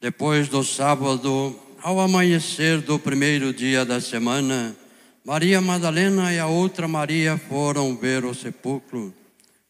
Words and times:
Depois 0.00 0.48
do 0.48 0.64
sábado, 0.64 1.54
ao 1.82 2.00
amanhecer 2.00 2.80
do 2.80 2.98
primeiro 2.98 3.52
dia 3.52 3.84
da 3.84 4.00
semana, 4.00 4.74
Maria 5.22 5.60
Madalena 5.60 6.32
e 6.32 6.38
a 6.38 6.46
outra 6.46 6.88
Maria 6.88 7.36
foram 7.36 7.94
ver 7.94 8.24
o 8.24 8.34
sepulcro. 8.34 9.12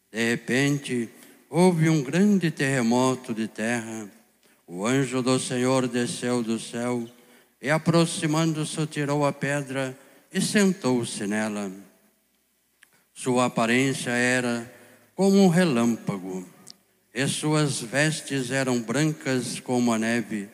De 0.09 0.29
repente, 0.29 1.09
houve 1.49 1.89
um 1.89 2.01
grande 2.01 2.49
terremoto 2.49 3.33
de 3.33 3.45
terra. 3.49 4.09
O 4.65 4.85
anjo 4.85 5.21
do 5.21 5.37
Senhor 5.37 5.85
desceu 5.85 6.41
do 6.41 6.57
céu 6.57 7.05
e, 7.61 7.69
aproximando-se, 7.69 8.87
tirou 8.87 9.25
a 9.25 9.33
pedra 9.33 9.97
e 10.33 10.39
sentou-se 10.39 11.27
nela. 11.27 11.69
Sua 13.13 13.47
aparência 13.47 14.11
era 14.11 14.71
como 15.13 15.43
um 15.43 15.49
relâmpago 15.49 16.47
e 17.13 17.27
suas 17.27 17.81
vestes 17.81 18.51
eram 18.51 18.81
brancas 18.81 19.59
como 19.59 19.91
a 19.91 19.99
neve. 19.99 20.49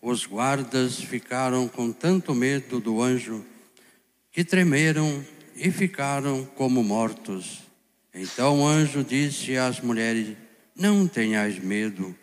Os 0.00 0.26
guardas 0.26 1.00
ficaram 1.00 1.68
com 1.68 1.92
tanto 1.92 2.34
medo 2.34 2.80
do 2.80 3.00
anjo 3.00 3.44
que 4.30 4.44
tremeram 4.44 5.24
e 5.56 5.70
ficaram 5.70 6.44
como 6.56 6.82
mortos. 6.82 7.60
Então 8.12 8.60
o 8.60 8.66
anjo 8.66 9.02
disse 9.02 9.56
às 9.56 9.80
mulheres: 9.80 10.36
Não 10.76 11.06
tenhais 11.06 11.58
medo. 11.58 12.14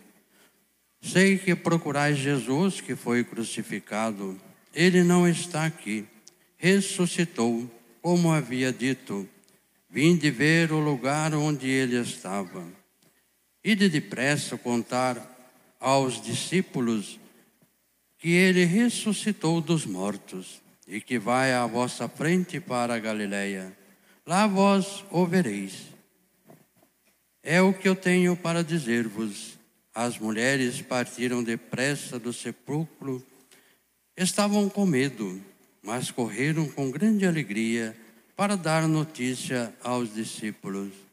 Sei 1.02 1.38
que 1.38 1.56
procurais 1.56 2.18
Jesus 2.18 2.82
que 2.82 2.96
foi 2.96 3.24
crucificado. 3.24 4.40
Ele 4.74 5.04
não 5.04 5.28
está 5.28 5.66
aqui. 5.66 6.06
Ressuscitou, 6.58 7.70
como 8.02 8.32
havia 8.32 8.72
dito. 8.72 9.28
Vinde 9.90 10.30
ver 10.30 10.72
o 10.72 10.80
lugar 10.80 11.34
onde 11.34 11.68
ele 11.68 11.96
estava. 11.96 12.64
Ide 13.70 13.88
depressa 13.88 14.58
contar 14.58 15.16
aos 15.80 16.20
discípulos 16.20 17.20
que 18.18 18.32
ele 18.32 18.66
ressuscitou 18.66 19.62
dos 19.62 19.86
mortos 19.86 20.60
e 20.88 21.00
que 21.00 21.20
vai 21.20 21.54
à 21.54 21.68
vossa 21.68 22.10
frente 22.10 22.60
para 22.60 22.96
a 22.96 23.00
Galileia. 23.00 23.72
Lá 24.26 24.48
vós 24.48 25.06
o 25.12 25.24
vereis. 25.24 25.84
É 27.44 27.62
o 27.62 27.72
que 27.72 27.88
eu 27.88 27.96
tenho 27.96 28.36
para 28.36 28.64
dizer-vos. 28.64 29.60
As 29.94 30.18
mulheres 30.18 30.82
partiram 30.82 31.44
depressa 31.44 32.18
do 32.18 32.34
sepulcro. 32.34 33.24
Estavam 34.18 34.68
com 34.68 34.84
medo, 34.84 35.40
mas 35.84 36.10
correram 36.10 36.68
com 36.68 36.90
grande 36.90 37.24
alegria 37.24 37.96
para 38.36 38.58
dar 38.58 38.88
notícia 38.88 39.72
aos 39.84 40.12
discípulos. 40.12 41.09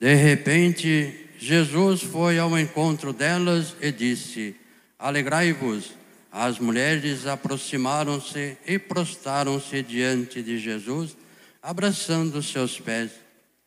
De 0.00 0.14
repente, 0.14 1.28
Jesus 1.38 2.02
foi 2.02 2.38
ao 2.38 2.58
encontro 2.58 3.12
delas 3.12 3.74
e 3.80 3.90
disse: 3.90 4.54
Alegrai-vos. 4.98 5.96
As 6.30 6.58
mulheres 6.58 7.26
aproximaram-se 7.26 8.56
e 8.66 8.78
prostaram-se 8.78 9.82
diante 9.82 10.42
de 10.42 10.58
Jesus, 10.58 11.16
abraçando 11.62 12.42
seus 12.42 12.78
pés. 12.78 13.10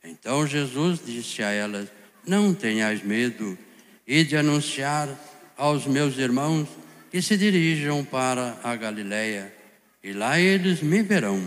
Então 0.04 0.46
Jesus 0.48 1.00
disse 1.06 1.42
a 1.44 1.50
elas: 1.50 1.88
Não 2.26 2.54
tenhais 2.54 3.04
medo, 3.04 3.58
e 4.08 4.24
de 4.24 4.38
anunciar 4.38 5.10
aos 5.58 5.86
meus 5.86 6.18
irmãos 6.18 6.68
que 7.10 7.22
se 7.22 7.36
dirijam 7.36 8.06
para 8.06 8.58
a 8.64 8.76
Galileia, 8.76 9.54
e 10.04 10.14
lá 10.14 10.40
eles 10.40 10.82
me 10.82 11.02
verão. 11.02 11.42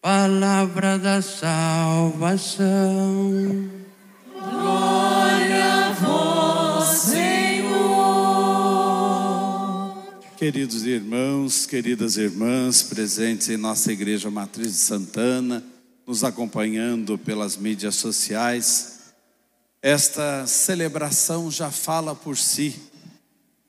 Palavra 0.00 0.98
da 0.98 1.20
salvação. 1.20 2.60
Queridos 10.40 10.86
irmãos, 10.86 11.66
queridas 11.66 12.16
irmãs, 12.16 12.82
presentes 12.82 13.50
em 13.50 13.58
nossa 13.58 13.92
Igreja 13.92 14.30
Matriz 14.30 14.68
de 14.68 14.78
Santana, 14.78 15.62
nos 16.06 16.24
acompanhando 16.24 17.18
pelas 17.18 17.58
mídias 17.58 17.96
sociais, 17.96 19.00
esta 19.82 20.46
celebração 20.46 21.50
já 21.50 21.70
fala 21.70 22.14
por 22.14 22.38
si, 22.38 22.74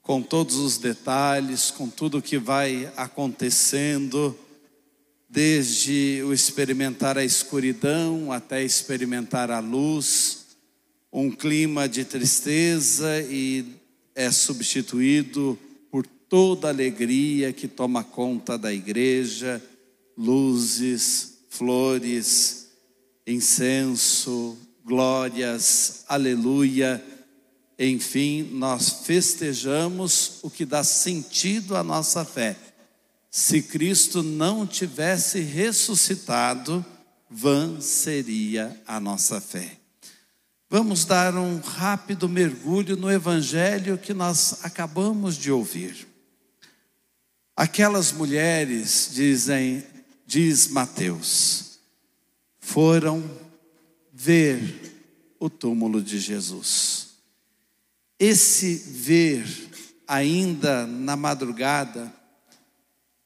com 0.02 0.22
todos 0.22 0.56
os 0.56 0.78
detalhes, 0.78 1.72
com 1.72 1.90
tudo 1.90 2.22
que 2.22 2.38
vai 2.38 2.90
acontecendo, 2.96 4.34
desde 5.30 6.24
o 6.24 6.32
experimentar 6.32 7.18
a 7.18 7.26
escuridão 7.26 8.32
até 8.32 8.64
experimentar 8.64 9.52
a 9.52 9.60
luz 9.60 10.46
um 11.12 11.30
clima 11.32 11.90
de 11.90 12.06
tristeza 12.06 13.20
e 13.24 13.66
é 14.16 14.32
substituído 14.32 15.60
toda 16.32 16.70
alegria 16.70 17.52
que 17.52 17.68
toma 17.68 18.06
conta 18.06 18.58
da 18.58 18.72
igreja, 18.72 19.62
luzes, 20.18 21.40
flores, 21.50 22.70
incenso, 23.28 24.58
glórias, 24.86 26.06
aleluia. 26.08 27.04
Enfim, 27.78 28.44
nós 28.54 29.02
festejamos 29.04 30.40
o 30.42 30.50
que 30.50 30.64
dá 30.64 30.86
sentido 30.86 31.76
à 31.76 31.84
nossa 31.84 32.24
fé. 32.24 32.56
Se 33.30 33.62
Cristo 33.62 34.24
não 34.24 34.66
tivesse 34.66 35.42
ressuscitado, 35.42 36.86
vã 37.30 37.82
seria 37.82 38.82
a 38.88 39.02
nossa 39.02 39.42
fé. 39.42 39.80
Vamos 40.70 41.04
dar 41.04 41.36
um 41.36 41.60
rápido 41.60 42.30
mergulho 42.30 42.96
no 42.96 43.12
evangelho 43.12 43.98
que 43.98 44.14
nós 44.14 44.64
acabamos 44.64 45.36
de 45.36 45.52
ouvir. 45.52 46.11
Aquelas 47.62 48.12
mulheres, 48.12 49.12
dizem, 49.14 49.84
diz 50.26 50.68
Mateus, 50.68 51.78
foram 52.60 53.24
ver 54.12 54.96
o 55.40 55.48
túmulo 55.48 56.02
de 56.02 56.18
Jesus. 56.18 57.10
Esse 58.18 58.74
ver, 58.74 59.46
ainda 60.08 60.88
na 60.88 61.16
madrugada, 61.16 62.12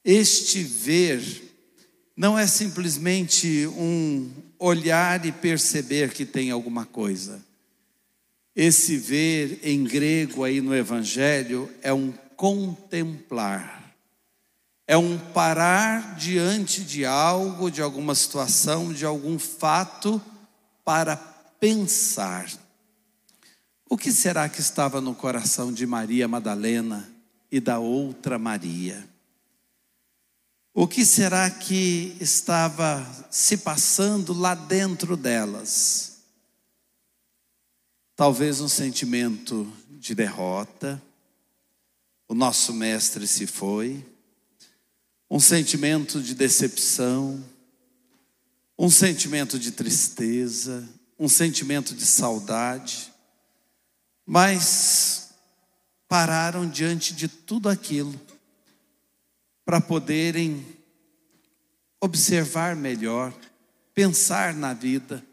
este 0.03 0.61
ver, 0.63 1.23
não 2.13 2.37
é 2.37 2.45
simplesmente 2.45 3.65
um 3.67 4.29
olhar 4.59 5.25
e 5.25 5.31
perceber 5.31 6.11
que 6.11 6.25
tem 6.25 6.51
alguma 6.51 6.85
coisa. 6.85 7.41
Esse 8.53 8.97
ver 8.97 9.61
em 9.63 9.85
grego 9.85 10.43
aí 10.43 10.59
no 10.59 10.75
Evangelho 10.75 11.71
é 11.81 11.93
um 11.93 12.11
contemplar, 12.35 13.84
é 14.87 14.95
um 14.95 15.17
parar 15.17 16.15
diante 16.15 16.83
de 16.83 17.05
algo, 17.05 17.71
de 17.71 17.81
alguma 17.81 18.13
situação, 18.13 18.93
de 18.93 19.05
algum 19.05 19.39
fato, 19.39 20.21
para 20.83 21.17
pensar. 21.59 22.51
O 23.89 23.97
que 23.97 24.11
será 24.11 24.47
que 24.47 24.61
estava 24.61 25.01
no 25.01 25.15
coração 25.15 25.73
de 25.73 25.85
Maria 25.87 26.27
Madalena 26.27 27.09
e 27.51 27.59
da 27.59 27.79
outra 27.79 28.37
Maria? 28.37 29.07
O 30.73 30.87
que 30.87 31.05
será 31.05 31.49
que 31.49 32.15
estava 32.19 33.05
se 33.31 33.57
passando 33.57 34.33
lá 34.33 34.53
dentro 34.53 35.15
delas? 35.15 36.17
Talvez 38.15 38.61
um 38.61 38.67
sentimento 38.67 39.71
de 39.89 40.13
derrota, 40.13 41.01
o 42.27 42.35
nosso 42.35 42.73
mestre 42.73 43.25
se 43.25 43.47
foi, 43.47 44.05
um 45.29 45.39
sentimento 45.39 46.21
de 46.21 46.35
decepção, 46.35 47.43
um 48.77 48.89
sentimento 48.89 49.57
de 49.57 49.71
tristeza, 49.71 50.87
um 51.17 51.27
sentimento 51.27 51.95
de 51.95 52.05
saudade, 52.05 53.11
mas 54.25 55.29
pararam 56.07 56.69
diante 56.69 57.13
de 57.13 57.27
tudo 57.27 57.69
aquilo 57.69 58.19
para 59.65 59.81
poderem 59.81 60.65
observar 61.99 62.75
melhor, 62.75 63.33
pensar 63.93 64.53
na 64.53 64.73
vida. 64.73 65.25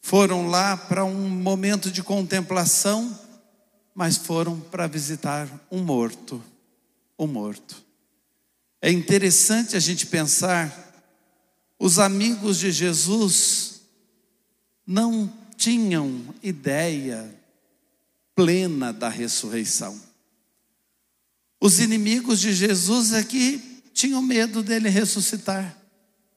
Foram 0.00 0.48
lá 0.48 0.76
para 0.76 1.04
um 1.04 1.28
momento 1.28 1.90
de 1.90 2.02
contemplação, 2.02 3.18
mas 3.94 4.16
foram 4.16 4.58
para 4.58 4.86
visitar 4.86 5.48
um 5.70 5.82
morto, 5.82 6.42
um 7.18 7.26
morto. 7.26 7.83
É 8.84 8.90
interessante 8.90 9.78
a 9.78 9.80
gente 9.80 10.04
pensar, 10.04 10.70
os 11.78 11.98
amigos 11.98 12.58
de 12.58 12.70
Jesus 12.70 13.80
não 14.86 15.32
tinham 15.56 16.22
ideia 16.42 17.34
plena 18.34 18.92
da 18.92 19.08
ressurreição. 19.08 19.98
Os 21.58 21.80
inimigos 21.80 22.40
de 22.40 22.52
Jesus 22.52 23.14
é 23.14 23.24
que 23.24 23.80
tinham 23.94 24.20
medo 24.20 24.62
dele 24.62 24.90
ressuscitar. 24.90 25.74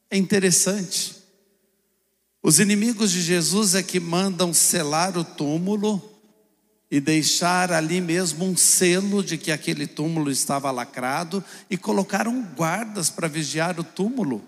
É 0.10 0.16
interessante. 0.16 1.18
Os 2.42 2.62
inimigos 2.62 3.12
de 3.12 3.22
Jesus 3.24 3.76
é 3.76 3.84
que 3.84 4.00
mandam 4.00 4.54
selar 4.54 5.18
o 5.18 5.26
túmulo 5.26 6.17
e 6.90 7.00
deixar 7.02 7.72
ali 7.72 8.00
mesmo 8.00 8.46
um 8.46 8.56
selo 8.56 9.22
de 9.22 9.38
que 9.38 9.52
aquele 9.52 9.86
túmulo 9.86 10.32
estava 10.32 10.72
lacrado 10.72 11.44
e 11.70 11.78
colocaram 11.78 12.42
guardas 12.56 13.10
para 13.10 13.28
vigiar 13.28 13.80
o 13.80 13.84
túmulo. 13.84 14.42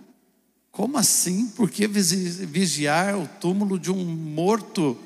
Como 0.71 0.97
assim? 0.97 1.47
Por 1.49 1.69
que 1.69 1.87
vigiar 1.87 3.17
o 3.17 3.27
túmulo 3.27 3.77
de 3.77 3.91
um 3.91 4.05
morto? 4.05 4.97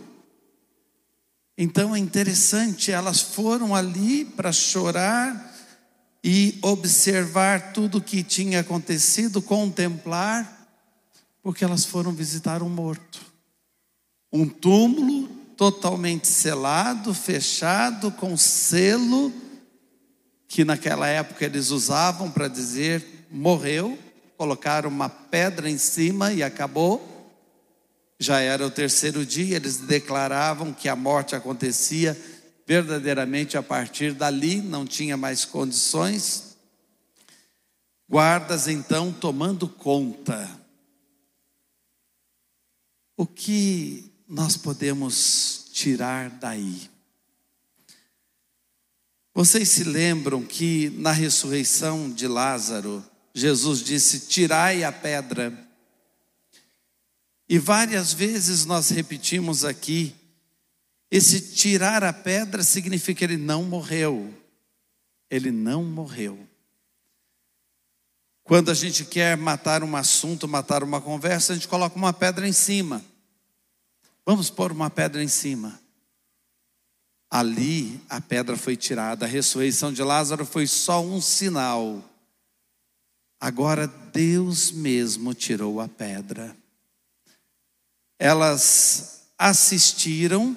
Então 1.57 1.95
é 1.95 1.99
interessante, 1.99 2.91
elas 2.91 3.21
foram 3.21 3.75
ali 3.75 4.25
para 4.25 4.51
chorar 4.51 5.51
e 6.23 6.57
observar 6.61 7.73
tudo 7.73 7.97
o 7.97 8.01
que 8.01 8.23
tinha 8.23 8.59
acontecido, 8.59 9.41
contemplar, 9.41 10.67
porque 11.41 11.63
elas 11.63 11.83
foram 11.83 12.13
visitar 12.13 12.63
um 12.63 12.69
morto. 12.69 13.21
Um 14.31 14.47
túmulo 14.47 15.42
totalmente 15.57 16.27
selado, 16.27 17.13
fechado, 17.13 18.11
com 18.11 18.35
selo, 18.35 19.31
que 20.47 20.63
naquela 20.63 21.07
época 21.07 21.45
eles 21.45 21.69
usavam 21.71 22.29
para 22.29 22.47
dizer 22.47 23.27
morreu, 23.31 23.97
colocaram 24.37 24.89
uma 24.89 25.09
pedra 25.09 25.69
em 25.69 25.77
cima 25.77 26.31
e 26.31 26.43
acabou. 26.43 27.09
Já 28.19 28.39
era 28.39 28.65
o 28.65 28.71
terceiro 28.71 29.25
dia, 29.25 29.55
eles 29.55 29.77
declaravam 29.77 30.71
que 30.71 30.87
a 30.87 30.95
morte 30.95 31.35
acontecia 31.35 32.17
verdadeiramente 32.65 33.57
a 33.57 33.63
partir 33.63 34.13
dali 34.13 34.61
não 34.61 34.85
tinha 34.85 35.17
mais 35.17 35.43
condições. 35.43 36.55
Guardas 38.07 38.67
então 38.67 39.11
tomando 39.11 39.67
conta. 39.67 40.49
O 43.17 43.25
que 43.25 44.12
nós 44.27 44.57
podemos 44.57 45.69
tirar 45.71 46.29
daí? 46.29 46.89
Vocês 49.33 49.69
se 49.69 49.83
lembram 49.83 50.43
que 50.43 50.89
na 50.91 51.11
ressurreição 51.11 52.11
de 52.11 52.27
Lázaro, 52.27 53.03
Jesus 53.33 53.79
disse: 53.81 54.27
Tirai 54.27 54.83
a 54.83 54.91
pedra. 54.91 55.57
E 57.49 57.57
várias 57.57 58.13
vezes 58.13 58.65
nós 58.65 58.89
repetimos 58.89 59.65
aqui 59.65 60.15
esse 61.13 61.39
tirar 61.53 62.03
a 62.03 62.11
pedra 62.11 62.63
significa 62.63 63.19
que 63.19 63.23
ele 63.23 63.37
não 63.37 63.61
morreu. 63.61 64.33
Ele 65.29 65.51
não 65.51 65.83
morreu. 65.83 66.39
Quando 68.43 68.71
a 68.71 68.73
gente 68.73 69.05
quer 69.05 69.37
matar 69.37 69.83
um 69.83 69.95
assunto, 69.95 70.47
matar 70.47 70.83
uma 70.83 70.99
conversa, 70.99 71.53
a 71.53 71.55
gente 71.55 71.67
coloca 71.67 71.95
uma 71.95 72.11
pedra 72.11 72.47
em 72.47 72.51
cima. 72.51 73.05
Vamos 74.25 74.49
pôr 74.49 74.71
uma 74.71 74.89
pedra 74.89 75.23
em 75.23 75.27
cima. 75.27 75.79
Ali 77.29 77.99
a 78.07 78.21
pedra 78.21 78.55
foi 78.55 78.75
tirada, 78.77 79.25
a 79.25 79.27
ressurreição 79.27 79.91
de 79.91 80.03
Lázaro 80.03 80.45
foi 80.45 80.67
só 80.67 81.01
um 81.01 81.19
sinal. 81.19 82.03
Agora 83.39 83.87
Deus 83.87 84.71
mesmo 84.71 85.33
tirou 85.33 85.81
a 85.81 85.87
pedra. 85.87 86.55
Elas 88.19 89.23
assistiram 89.37 90.55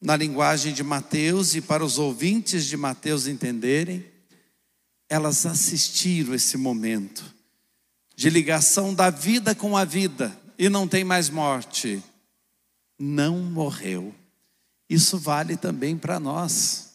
na 0.00 0.16
linguagem 0.16 0.72
de 0.72 0.82
Mateus 0.82 1.54
e 1.54 1.60
para 1.60 1.84
os 1.84 1.98
ouvintes 1.98 2.64
de 2.64 2.76
Mateus 2.76 3.26
entenderem, 3.26 4.06
elas 5.08 5.44
assistiram 5.44 6.34
esse 6.34 6.56
momento 6.56 7.24
de 8.14 8.30
ligação 8.30 8.94
da 8.94 9.10
vida 9.10 9.54
com 9.54 9.76
a 9.76 9.84
vida 9.84 10.38
e 10.58 10.68
não 10.68 10.86
tem 10.86 11.04
mais 11.04 11.28
morte. 11.30 12.02
Não 12.98 13.38
morreu. 13.38 14.14
Isso 14.88 15.18
vale 15.18 15.56
também 15.56 15.96
para 15.96 16.18
nós. 16.18 16.94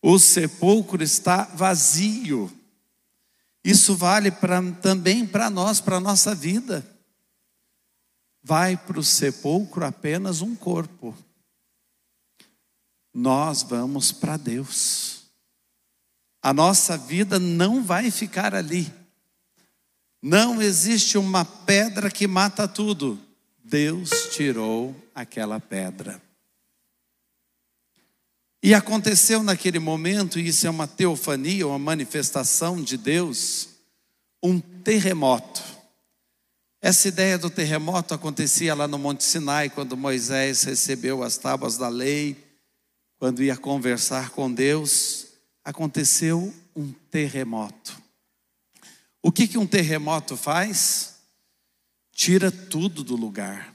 O 0.00 0.18
sepulcro 0.18 1.02
está 1.02 1.44
vazio. 1.44 2.50
Isso 3.64 3.94
vale 3.94 4.30
pra, 4.30 4.60
também 4.80 5.26
para 5.26 5.50
nós, 5.50 5.80
para 5.80 5.96
a 5.96 6.00
nossa 6.00 6.34
vida 6.34 6.88
vai 8.42 8.76
para 8.76 8.98
o 8.98 9.04
sepulcro 9.04 9.84
apenas 9.84 10.40
um 10.40 10.56
corpo. 10.56 11.16
Nós 13.14 13.62
vamos 13.62 14.10
para 14.10 14.36
Deus. 14.36 15.22
A 16.42 16.52
nossa 16.52 16.96
vida 16.96 17.38
não 17.38 17.84
vai 17.84 18.10
ficar 18.10 18.54
ali. 18.54 18.92
Não 20.20 20.60
existe 20.60 21.16
uma 21.16 21.44
pedra 21.44 22.10
que 22.10 22.26
mata 22.26 22.66
tudo. 22.66 23.20
Deus 23.72 24.10
tirou 24.30 24.94
aquela 25.14 25.58
pedra. 25.58 26.20
E 28.62 28.74
aconteceu 28.74 29.42
naquele 29.42 29.78
momento, 29.78 30.38
e 30.38 30.48
isso 30.48 30.66
é 30.66 30.70
uma 30.70 30.86
teofania, 30.86 31.66
uma 31.66 31.78
manifestação 31.78 32.82
de 32.82 32.98
Deus, 32.98 33.70
um 34.42 34.60
terremoto. 34.60 35.62
Essa 36.82 37.08
ideia 37.08 37.38
do 37.38 37.48
terremoto 37.48 38.12
acontecia 38.12 38.74
lá 38.74 38.86
no 38.86 38.98
Monte 38.98 39.24
Sinai, 39.24 39.70
quando 39.70 39.96
Moisés 39.96 40.64
recebeu 40.64 41.22
as 41.22 41.38
tábuas 41.38 41.78
da 41.78 41.88
lei, 41.88 42.36
quando 43.18 43.42
ia 43.42 43.56
conversar 43.56 44.32
com 44.32 44.52
Deus, 44.52 45.28
aconteceu 45.64 46.52
um 46.76 46.92
terremoto. 47.10 47.96
O 49.22 49.32
que, 49.32 49.48
que 49.48 49.56
um 49.56 49.66
terremoto 49.66 50.36
faz? 50.36 51.11
Tira 52.12 52.50
tudo 52.50 53.02
do 53.02 53.16
lugar. 53.16 53.74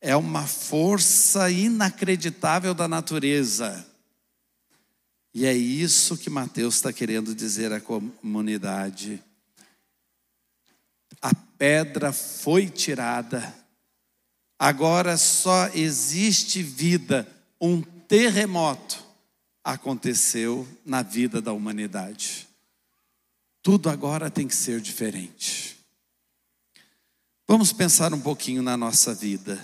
É 0.00 0.14
uma 0.14 0.46
força 0.46 1.50
inacreditável 1.50 2.74
da 2.74 2.86
natureza. 2.86 3.86
E 5.32 5.46
é 5.46 5.54
isso 5.54 6.18
que 6.18 6.28
Mateus 6.28 6.74
está 6.76 6.92
querendo 6.92 7.34
dizer 7.34 7.72
à 7.72 7.80
comunidade 7.80 9.22
a 11.24 11.34
pedra 11.56 12.12
foi 12.12 12.68
tirada, 12.68 13.54
agora 14.58 15.16
só 15.16 15.68
existe 15.68 16.62
vida, 16.62 17.26
um 17.58 17.80
terremoto 17.80 19.02
aconteceu 19.64 20.68
na 20.84 21.00
vida 21.00 21.40
da 21.40 21.50
humanidade. 21.50 22.46
Tudo 23.62 23.88
agora 23.88 24.30
tem 24.30 24.46
que 24.46 24.54
ser 24.54 24.82
diferente. 24.82 25.73
Vamos 27.46 27.72
pensar 27.72 28.14
um 28.14 28.20
pouquinho 28.20 28.62
na 28.62 28.74
nossa 28.74 29.14
vida. 29.14 29.60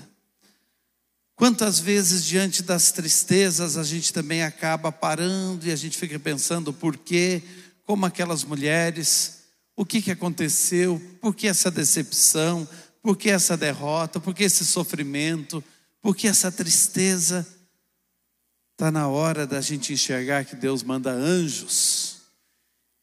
Quantas 1.35 1.81
vezes, 1.81 2.27
diante 2.27 2.63
das 2.63 2.93
tristezas, 2.93 3.79
a 3.79 3.83
gente 3.83 4.13
também 4.13 4.43
acaba 4.43 4.93
parando 4.93 5.67
e 5.67 5.73
a 5.73 5.77
gente 5.77 5.97
fica 5.97 6.19
pensando 6.19 6.75
por 6.75 6.99
quê, 6.99 7.43
como 7.87 8.05
aquelas 8.05 8.45
mulheres 8.45 9.39
o 9.75 9.87
que, 9.87 10.03
que 10.03 10.11
aconteceu, 10.11 11.01
por 11.23 11.35
que 11.35 11.49
essa 11.49 11.71
decepção, 11.71 12.69
por 13.03 13.17
que 13.17 13.31
essa 13.31 13.57
derrota, 13.57 14.21
por 14.21 14.35
que 14.35 14.45
esse 14.45 14.67
sofrimento, 14.67 15.65
por 16.03 16.15
que 16.15 16.29
essa 16.29 16.53
tristeza. 16.53 17.47
Está 18.73 18.91
na 18.91 19.09
hora 19.09 19.47
da 19.47 19.63
gente 19.63 19.95
enxergar 19.95 20.45
que 20.45 20.55
Deus 20.55 20.83
manda 20.83 21.11
anjos 21.11 22.19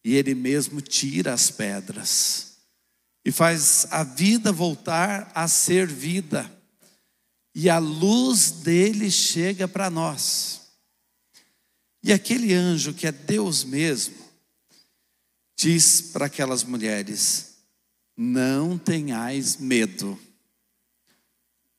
e 0.04 0.16
Ele 0.16 0.36
mesmo 0.36 0.82
tira 0.82 1.34
as 1.34 1.50
pedras 1.50 2.47
e 3.28 3.32
faz 3.34 3.86
a 3.92 4.06
vida 4.06 4.54
voltar 4.54 5.30
a 5.36 5.50
ser 5.50 5.86
vida, 5.86 6.50
e 7.54 7.70
a 7.70 7.78
luz 7.78 8.52
dele 8.52 9.12
chega 9.12 9.68
para 9.68 9.90
nós. 9.90 10.62
E 12.02 12.14
aquele 12.14 12.54
anjo 12.54 12.94
que 12.94 13.06
é 13.06 13.12
Deus 13.12 13.66
mesmo, 13.66 14.16
diz 15.58 16.00
para 16.00 16.28
aquelas 16.28 16.64
mulheres: 16.64 17.58
não 18.16 18.78
tenhais 18.78 19.58
medo. 19.58 20.18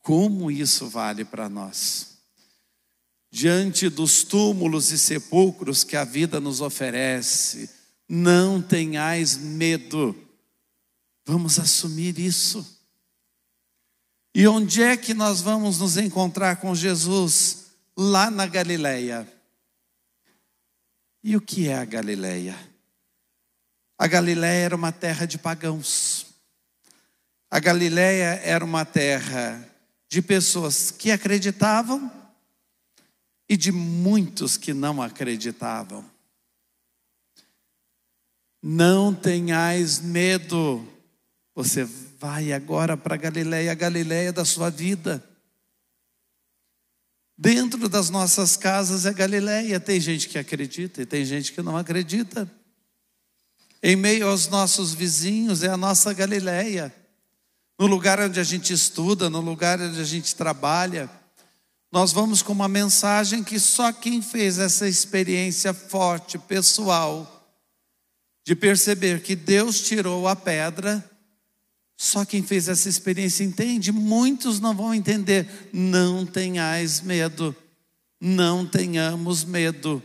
Como 0.02 0.50
isso 0.50 0.86
vale 0.86 1.24
para 1.24 1.48
nós? 1.48 2.18
diante 3.30 3.88
dos 3.88 4.22
túmulos 4.22 4.90
e 4.90 4.98
sepulcros 4.98 5.82
que 5.82 5.96
a 5.96 6.04
vida 6.04 6.40
nos 6.40 6.60
oferece. 6.60 7.70
Não 8.06 8.60
tenhais 8.60 9.36
medo. 9.38 10.27
Vamos 11.28 11.58
assumir 11.58 12.18
isso. 12.18 12.80
E 14.34 14.48
onde 14.48 14.82
é 14.82 14.96
que 14.96 15.12
nós 15.12 15.42
vamos 15.42 15.78
nos 15.78 15.98
encontrar 15.98 16.56
com 16.56 16.74
Jesus? 16.74 17.66
Lá 17.94 18.30
na 18.30 18.46
Galileia. 18.46 19.30
E 21.22 21.36
o 21.36 21.40
que 21.42 21.68
é 21.68 21.76
a 21.76 21.84
Galileia? 21.84 22.58
A 23.98 24.06
Galileia 24.06 24.64
era 24.64 24.74
uma 24.74 24.90
terra 24.90 25.26
de 25.26 25.36
pagãos. 25.36 26.28
A 27.50 27.60
Galileia 27.60 28.40
era 28.42 28.64
uma 28.64 28.86
terra 28.86 29.70
de 30.08 30.22
pessoas 30.22 30.90
que 30.90 31.10
acreditavam 31.10 32.10
e 33.46 33.54
de 33.54 33.70
muitos 33.70 34.56
que 34.56 34.72
não 34.72 35.02
acreditavam. 35.02 36.10
Não 38.62 39.14
tenhais 39.14 40.00
medo. 40.00 40.88
Você 41.58 41.82
vai 42.20 42.52
agora 42.52 42.96
para 42.96 43.16
a 43.16 43.18
Galileia, 43.18 43.72
a 43.72 43.74
Galileia 43.74 44.32
da 44.32 44.44
sua 44.44 44.70
vida. 44.70 45.28
Dentro 47.36 47.88
das 47.88 48.10
nossas 48.10 48.56
casas 48.56 49.04
é 49.04 49.12
Galileia. 49.12 49.80
Tem 49.80 50.00
gente 50.00 50.28
que 50.28 50.38
acredita 50.38 51.02
e 51.02 51.06
tem 51.06 51.24
gente 51.24 51.52
que 51.52 51.60
não 51.60 51.76
acredita. 51.76 52.48
Em 53.82 53.96
meio 53.96 54.28
aos 54.28 54.46
nossos 54.46 54.94
vizinhos 54.94 55.64
é 55.64 55.68
a 55.68 55.76
nossa 55.76 56.12
Galileia. 56.12 56.94
No 57.76 57.88
lugar 57.88 58.20
onde 58.20 58.38
a 58.38 58.44
gente 58.44 58.72
estuda, 58.72 59.28
no 59.28 59.40
lugar 59.40 59.80
onde 59.80 60.00
a 60.00 60.04
gente 60.04 60.36
trabalha, 60.36 61.10
nós 61.90 62.12
vamos 62.12 62.40
com 62.40 62.52
uma 62.52 62.68
mensagem 62.68 63.42
que 63.42 63.58
só 63.58 63.92
quem 63.92 64.22
fez 64.22 64.60
essa 64.60 64.86
experiência 64.86 65.74
forte, 65.74 66.38
pessoal, 66.38 67.50
de 68.46 68.54
perceber 68.54 69.22
que 69.22 69.34
Deus 69.34 69.80
tirou 69.80 70.28
a 70.28 70.36
pedra, 70.36 71.04
só 72.00 72.24
quem 72.24 72.44
fez 72.44 72.68
essa 72.68 72.88
experiência 72.88 73.42
entende. 73.42 73.90
Muitos 73.90 74.60
não 74.60 74.72
vão 74.72 74.94
entender. 74.94 75.68
Não 75.72 76.24
tenhais 76.24 77.00
medo, 77.00 77.54
não 78.20 78.64
tenhamos 78.64 79.44
medo. 79.44 80.00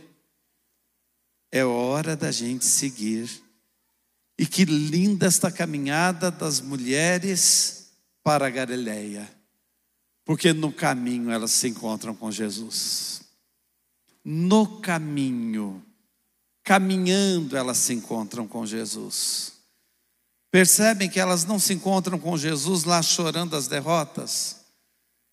É 1.52 1.64
hora 1.64 2.16
da 2.16 2.32
gente 2.32 2.64
seguir. 2.64 3.30
E 4.36 4.44
que 4.44 4.64
linda 4.64 5.26
esta 5.26 5.52
caminhada 5.52 6.32
das 6.32 6.60
mulheres 6.60 7.92
para 8.24 8.50
Galileia, 8.50 9.30
porque 10.24 10.52
no 10.52 10.72
caminho 10.72 11.30
elas 11.30 11.52
se 11.52 11.68
encontram 11.68 12.12
com 12.12 12.28
Jesus. 12.32 13.22
No 14.24 14.80
caminho, 14.80 15.80
caminhando, 16.64 17.56
elas 17.56 17.78
se 17.78 17.92
encontram 17.92 18.48
com 18.48 18.66
Jesus. 18.66 19.53
Percebem 20.54 21.10
que 21.10 21.18
elas 21.18 21.44
não 21.44 21.58
se 21.58 21.74
encontram 21.74 22.16
com 22.16 22.38
Jesus 22.38 22.84
lá 22.84 23.02
chorando 23.02 23.56
as 23.56 23.66
derrotas, 23.66 24.60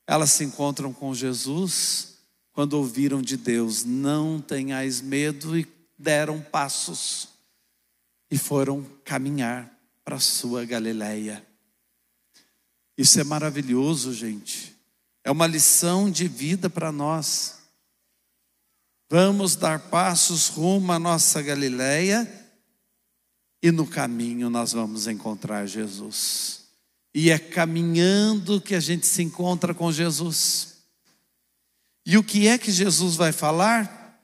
elas 0.07 0.31
se 0.31 0.43
encontram 0.43 0.91
com 0.91 1.13
Jesus 1.13 2.15
quando 2.51 2.73
ouviram 2.73 3.21
de 3.21 3.37
Deus: 3.37 3.83
não 3.83 4.41
tenhais 4.41 4.99
medo, 4.99 5.55
e 5.55 5.67
deram 5.95 6.41
passos 6.41 7.27
e 8.31 8.37
foram 8.39 8.83
caminhar 9.05 9.71
para 10.03 10.15
a 10.15 10.19
sua 10.19 10.65
Galileia. 10.65 11.45
Isso 12.97 13.19
é 13.19 13.23
maravilhoso, 13.23 14.15
gente. 14.15 14.75
É 15.23 15.29
uma 15.29 15.45
lição 15.45 16.09
de 16.09 16.27
vida 16.27 16.67
para 16.67 16.91
nós. 16.91 17.59
Vamos 19.07 19.55
dar 19.55 19.77
passos 19.91 20.47
rumo 20.47 20.91
à 20.91 20.97
nossa 20.97 21.43
Galileia 21.43 22.40
e 23.61 23.71
no 23.71 23.85
caminho 23.85 24.49
nós 24.49 24.73
vamos 24.73 25.07
encontrar 25.07 25.65
Jesus. 25.67 26.61
E 27.13 27.29
é 27.29 27.37
caminhando 27.37 28.59
que 28.59 28.73
a 28.73 28.79
gente 28.79 29.05
se 29.05 29.21
encontra 29.21 29.73
com 29.73 29.91
Jesus. 29.91 30.77
E 32.05 32.17
o 32.17 32.23
que 32.23 32.47
é 32.47 32.57
que 32.57 32.71
Jesus 32.71 33.15
vai 33.15 33.31
falar? 33.31 34.19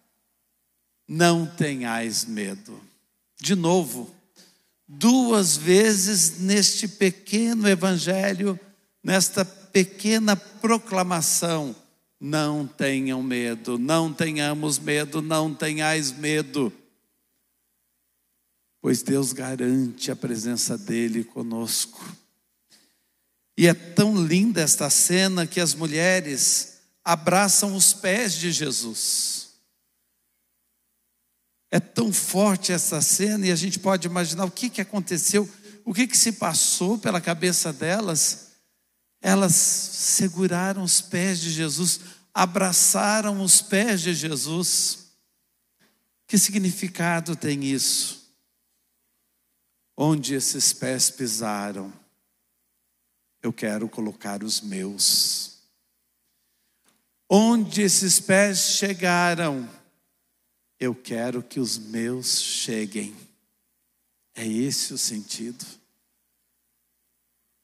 Não 1.08 1.46
tenhais 1.46 2.26
medo. 2.26 2.82
De 3.40 3.56
novo, 3.56 4.14
duas 4.88 5.56
vezes 5.56 6.40
neste 6.40 6.88
pequeno 6.88 7.68
evangelho, 7.68 8.60
nesta 9.04 9.46
pequena 9.46 10.36
proclamação, 10.36 11.76
não 12.20 12.66
tenham 12.66 13.22
medo, 13.22 13.78
não 13.78 14.12
tenhamos 14.12 14.80
medo, 14.80 15.22
não 15.22 15.54
tenhais 15.54 16.12
medo, 16.12 16.74
pois 18.82 19.02
Deus 19.02 19.34
garante 19.34 20.12
a 20.12 20.16
presença 20.16 20.78
dEle 20.78 21.24
conosco. 21.24 22.04
E 23.58 23.68
é 23.68 23.74
tão 23.74 24.16
linda 24.24 24.62
esta 24.62 24.90
cena 24.90 25.48
que 25.48 25.60
as 25.60 25.74
mulheres 25.74 26.78
abraçam 27.04 27.76
os 27.76 27.94
pés 27.94 28.34
de 28.34 28.52
Jesus. 28.52 29.48
É 31.72 31.80
tão 31.80 32.14
forte 32.14 32.72
essa 32.72 33.02
cena 33.02 33.48
e 33.48 33.52
a 33.52 33.56
gente 33.56 33.80
pode 33.80 34.08
imaginar 34.08 34.46
o 34.46 34.52
que, 34.52 34.70
que 34.70 34.82
aconteceu, 34.82 35.50
o 35.84 35.94
que, 35.94 36.08
que 36.08 36.18
se 36.18 36.34
passou 36.34 36.98
pela 36.98 37.20
cabeça 37.20 37.74
delas. 37.74 38.48
Elas 39.22 39.54
seguraram 39.54 40.84
os 40.84 41.02
pés 41.02 41.40
de 41.40 41.50
Jesus, 41.50 42.00
abraçaram 42.34 43.42
os 43.42 43.62
pés 43.62 44.02
de 44.02 44.14
Jesus. 44.14 45.08
Que 46.28 46.38
significado 46.38 47.36
tem 47.36 47.64
isso? 47.64 48.17
Onde 50.00 50.36
esses 50.36 50.74
pés 50.74 51.10
pisaram, 51.10 51.92
eu 53.42 53.52
quero 53.52 53.90
colocar 53.90 54.44
os 54.44 54.62
meus. 54.62 55.58
Onde 57.28 57.82
esses 57.82 58.20
pés 58.20 58.60
chegaram, 58.60 59.68
eu 60.80 60.94
quero 60.94 61.42
que 61.42 61.60
os 61.60 61.80
meus 61.80 62.40
cheguem. 62.40 63.16
É 64.36 64.48
esse 64.48 64.94
o 64.94 65.00
sentido. 65.00 65.66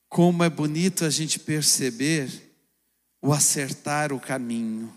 Como 0.10 0.44
é 0.44 0.50
bonito 0.50 1.06
a 1.06 1.12
gente 1.12 1.38
perceber 1.38 2.52
o 3.22 3.32
acertar 3.32 4.12
o 4.12 4.20
caminho, 4.20 4.92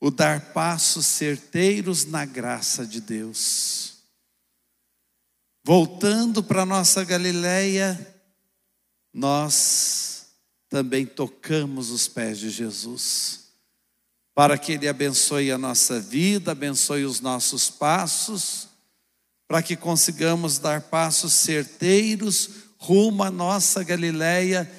o 0.00 0.10
dar 0.10 0.52
passos 0.52 1.04
certeiros 1.04 2.06
na 2.06 2.24
graça 2.24 2.86
de 2.86 3.00
Deus. 3.02 3.91
Voltando 5.64 6.42
para 6.42 6.66
nossa 6.66 7.04
Galileia, 7.04 8.14
nós 9.12 10.26
também 10.68 11.06
tocamos 11.06 11.90
os 11.90 12.08
pés 12.08 12.38
de 12.38 12.50
Jesus 12.50 13.42
para 14.34 14.56
que 14.56 14.72
Ele 14.72 14.88
abençoe 14.88 15.50
a 15.50 15.58
nossa 15.58 16.00
vida, 16.00 16.52
abençoe 16.52 17.04
os 17.04 17.20
nossos 17.20 17.68
passos, 17.68 18.68
para 19.46 19.62
que 19.62 19.76
consigamos 19.76 20.58
dar 20.58 20.82
passos 20.82 21.34
certeiros 21.34 22.50
rumo 22.78 23.22
à 23.22 23.30
nossa 23.30 23.84
Galileia 23.84 24.70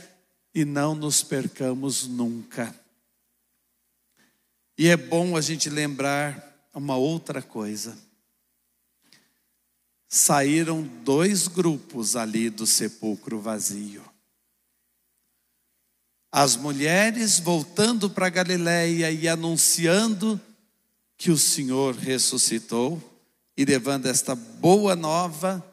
e 0.53 0.65
não 0.65 0.95
nos 0.95 1.23
percamos 1.23 2.07
nunca. 2.07 2.75
E 4.77 4.87
é 4.87 4.97
bom 4.97 5.37
a 5.37 5.41
gente 5.41 5.69
lembrar 5.69 6.67
uma 6.73 6.97
outra 6.97 7.41
coisa. 7.41 7.95
Saíram 10.15 10.83
dois 11.03 11.47
grupos 11.47 12.15
ali 12.15 12.47
do 12.47 12.67
sepulcro 12.67 13.41
vazio. 13.41 14.05
As 16.31 16.55
mulheres 16.55 17.39
voltando 17.39 18.07
para 18.07 18.29
Galiléia 18.29 19.09
e 19.09 19.27
anunciando 19.27 20.39
que 21.17 21.31
o 21.31 21.37
Senhor 21.37 21.95
ressuscitou 21.95 23.01
e 23.57 23.65
levando 23.65 24.05
esta 24.05 24.35
boa 24.35 24.95
nova, 24.95 25.65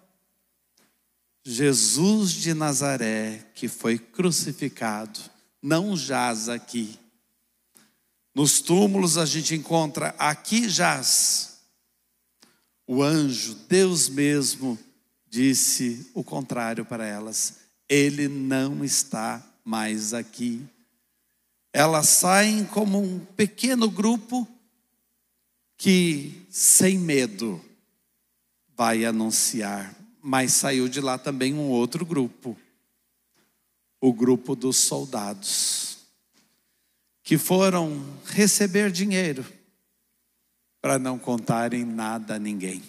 Jesus 1.45 2.31
de 2.31 2.55
Nazaré, 2.55 3.47
que 3.55 3.69
foi 3.69 3.99
crucificado, 3.99 5.21
não 5.61 5.95
jaz 5.95 6.49
aqui. 6.49 6.99
Nos 8.35 8.63
túmulos 8.63 9.19
a 9.19 9.27
gente 9.27 9.55
encontra 9.55 10.15
aqui 10.19 10.67
jaz. 10.67 11.50
O 12.93 13.05
anjo, 13.05 13.55
Deus 13.69 14.09
mesmo, 14.09 14.77
disse 15.29 16.11
o 16.13 16.25
contrário 16.25 16.85
para 16.85 17.07
elas: 17.07 17.61
Ele 17.89 18.27
não 18.27 18.85
está 18.85 19.41
mais 19.65 20.13
aqui. 20.13 20.67
Elas 21.73 22.09
saem 22.09 22.65
como 22.65 23.01
um 23.01 23.21
pequeno 23.21 23.89
grupo 23.89 24.45
que, 25.77 26.45
sem 26.51 26.99
medo, 26.99 27.65
vai 28.77 29.05
anunciar. 29.05 29.95
Mas 30.21 30.55
saiu 30.55 30.89
de 30.89 31.01
lá 31.01 31.17
também 31.17 31.55
um 31.55 31.69
outro 31.69 32.05
grupo, 32.05 32.59
o 34.01 34.13
grupo 34.13 34.57
dos 34.57 34.79
soldados, 34.79 35.99
que 37.23 37.39
foram 37.39 38.05
receber 38.25 38.91
dinheiro 38.91 39.60
para 40.81 40.99
não 40.99 41.19
contarem 41.19 41.85
nada 41.85 42.37
a 42.37 42.39
ninguém. 42.39 42.83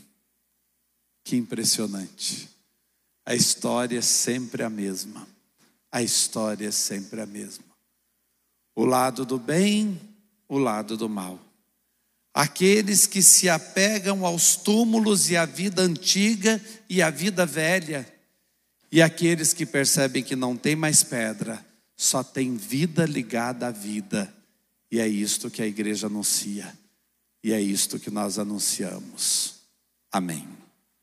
Que 1.24 1.36
impressionante. 1.36 2.50
A 3.26 3.36
história 3.36 4.00
é 4.00 4.02
sempre 4.02 4.64
a 4.64 4.70
mesma. 4.70 5.28
A 5.92 6.02
história 6.02 6.68
é 6.68 6.72
sempre 6.72 7.22
a 7.22 7.26
mesma. 7.26 7.66
O 8.76 8.86
lado 8.86 9.26
do 9.26 9.38
bem, 9.38 10.00
o 10.48 10.58
lado 10.58 10.96
do 10.96 11.10
mal. 11.10 11.40
Aqueles 12.34 13.06
que 13.06 13.22
se 13.22 13.50
apegam 13.50 14.26
aos 14.26 14.56
túmulos 14.56 15.30
e 15.30 15.36
à 15.36 15.46
vida 15.46 15.82
antiga 15.82 16.62
e 16.90 17.02
à 17.02 17.10
vida 17.10 17.46
velha, 17.46 18.08
e 18.90 19.02
aqueles 19.02 19.54
que 19.54 19.66
percebem 19.66 20.24
que 20.24 20.36
não 20.36 20.56
tem 20.56 20.76
mais 20.76 21.04
pedra, 21.04 21.66
só 21.96 22.24
tem 22.24 22.56
vida 22.56 23.06
ligada 23.06 23.68
à 23.68 23.72
vida. 23.72 24.34
E 24.90 25.00
é 25.00 25.08
isto 25.08 25.52
que 25.52 25.62
a 25.62 25.68
igreja 25.68 26.08
anuncia. 26.08 26.78
E 27.44 27.54
é 27.54 27.60
isto 27.60 28.00
que 28.00 28.12
nós 28.12 28.38
anunciamos. 28.38 29.62
Amém. 30.12 30.48